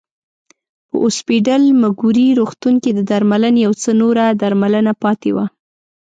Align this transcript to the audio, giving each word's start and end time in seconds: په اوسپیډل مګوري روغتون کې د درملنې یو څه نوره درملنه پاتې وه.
په 0.87 0.95
اوسپیډل 1.05 1.63
مګوري 1.81 2.27
روغتون 2.39 2.75
کې 2.83 2.91
د 2.93 2.99
درملنې 3.09 3.59
یو 3.65 3.73
څه 3.81 3.89
نوره 4.01 4.25
درملنه 4.41 4.93
پاتې 5.03 5.29
وه. 5.35 5.45